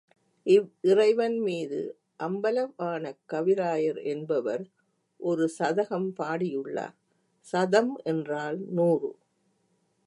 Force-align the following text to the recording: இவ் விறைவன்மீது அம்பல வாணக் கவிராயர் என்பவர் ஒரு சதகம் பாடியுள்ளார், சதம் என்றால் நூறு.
இவ் 0.45 0.69
விறைவன்மீது 0.81 1.81
அம்பல 2.19 2.63
வாணக் 2.75 3.21
கவிராயர் 3.33 3.99
என்பவர் 4.05 4.63
ஒரு 5.19 5.45
சதகம் 5.59 6.09
பாடியுள்ளார், 6.19 6.97
சதம் 7.47 7.93
என்றால் 8.03 8.59
நூறு. 8.71 9.11